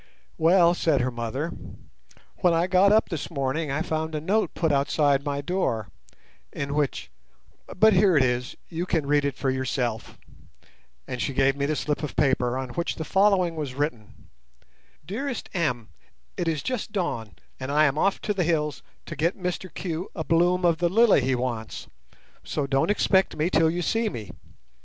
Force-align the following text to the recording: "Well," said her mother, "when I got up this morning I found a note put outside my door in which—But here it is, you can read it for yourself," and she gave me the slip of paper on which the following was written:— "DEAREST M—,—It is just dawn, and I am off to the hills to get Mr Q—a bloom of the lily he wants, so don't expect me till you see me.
"Well," 0.39 0.73
said 0.73 1.01
her 1.01 1.11
mother, 1.11 1.51
"when 2.37 2.55
I 2.55 2.65
got 2.65 2.91
up 2.91 3.09
this 3.09 3.29
morning 3.29 3.69
I 3.69 3.83
found 3.83 4.15
a 4.15 4.19
note 4.19 4.55
put 4.55 4.71
outside 4.71 5.23
my 5.23 5.41
door 5.41 5.89
in 6.51 6.73
which—But 6.73 7.93
here 7.93 8.17
it 8.17 8.23
is, 8.23 8.55
you 8.67 8.87
can 8.87 9.05
read 9.05 9.25
it 9.25 9.35
for 9.35 9.51
yourself," 9.51 10.17
and 11.07 11.21
she 11.21 11.35
gave 11.35 11.55
me 11.55 11.67
the 11.67 11.75
slip 11.75 12.01
of 12.01 12.15
paper 12.15 12.57
on 12.57 12.69
which 12.69 12.95
the 12.95 13.05
following 13.05 13.55
was 13.55 13.75
written:— 13.75 14.29
"DEAREST 15.05 15.51
M—,—It 15.53 16.47
is 16.47 16.63
just 16.63 16.91
dawn, 16.91 17.35
and 17.59 17.71
I 17.71 17.85
am 17.85 17.99
off 17.99 18.19
to 18.21 18.33
the 18.33 18.43
hills 18.43 18.81
to 19.05 19.15
get 19.15 19.37
Mr 19.37 19.71
Q—a 19.71 20.23
bloom 20.23 20.65
of 20.65 20.79
the 20.79 20.89
lily 20.89 21.21
he 21.21 21.35
wants, 21.35 21.85
so 22.43 22.65
don't 22.65 22.89
expect 22.89 23.37
me 23.37 23.51
till 23.51 23.69
you 23.69 23.83
see 23.83 24.09
me. 24.09 24.31